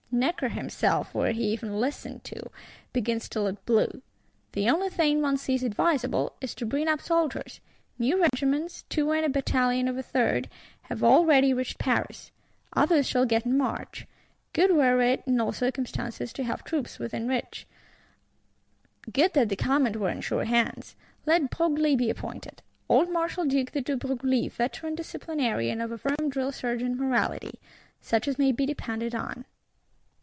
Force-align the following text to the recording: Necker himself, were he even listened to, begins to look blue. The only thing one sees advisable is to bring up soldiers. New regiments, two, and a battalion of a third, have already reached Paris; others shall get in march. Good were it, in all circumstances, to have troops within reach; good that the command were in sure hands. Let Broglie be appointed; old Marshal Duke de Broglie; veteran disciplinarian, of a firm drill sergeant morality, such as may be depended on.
Necker 0.13 0.49
himself, 0.49 1.15
were 1.15 1.31
he 1.31 1.45
even 1.53 1.79
listened 1.79 2.25
to, 2.25 2.49
begins 2.91 3.29
to 3.29 3.41
look 3.41 3.65
blue. 3.65 4.01
The 4.51 4.69
only 4.69 4.89
thing 4.89 5.21
one 5.21 5.37
sees 5.37 5.63
advisable 5.63 6.33
is 6.41 6.53
to 6.55 6.65
bring 6.65 6.89
up 6.89 6.99
soldiers. 7.01 7.61
New 7.97 8.21
regiments, 8.21 8.83
two, 8.89 9.09
and 9.13 9.25
a 9.25 9.29
battalion 9.29 9.87
of 9.87 9.97
a 9.97 10.03
third, 10.03 10.49
have 10.81 11.01
already 11.01 11.53
reached 11.53 11.79
Paris; 11.79 12.31
others 12.73 13.07
shall 13.07 13.23
get 13.25 13.45
in 13.45 13.57
march. 13.57 14.05
Good 14.51 14.75
were 14.75 14.99
it, 14.99 15.23
in 15.25 15.39
all 15.39 15.53
circumstances, 15.53 16.33
to 16.33 16.43
have 16.43 16.65
troops 16.65 16.99
within 16.99 17.29
reach; 17.29 17.65
good 19.13 19.33
that 19.33 19.47
the 19.47 19.55
command 19.55 19.95
were 19.95 20.09
in 20.09 20.19
sure 20.19 20.43
hands. 20.43 20.97
Let 21.25 21.51
Broglie 21.51 21.95
be 21.95 22.09
appointed; 22.09 22.61
old 22.89 23.09
Marshal 23.09 23.45
Duke 23.45 23.71
de 23.71 23.95
Broglie; 23.95 24.49
veteran 24.49 24.93
disciplinarian, 24.93 25.79
of 25.79 25.89
a 25.89 25.97
firm 25.97 26.27
drill 26.29 26.51
sergeant 26.51 26.97
morality, 26.99 27.61
such 28.01 28.27
as 28.27 28.37
may 28.37 28.51
be 28.51 28.65
depended 28.65 29.15
on. 29.15 29.45